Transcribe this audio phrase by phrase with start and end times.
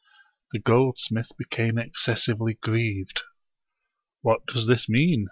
[0.51, 3.21] The goldsmith became excessively grieved."
[4.23, 5.19] What does this mean?